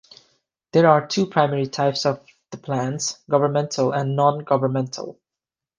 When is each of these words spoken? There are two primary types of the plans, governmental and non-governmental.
There 0.71 0.87
are 0.87 1.05
two 1.05 1.27
primary 1.27 1.67
types 1.67 2.07
of 2.07 2.25
the 2.49 2.57
plans, 2.57 3.19
governmental 3.29 3.91
and 3.91 4.15
non-governmental. 4.15 5.19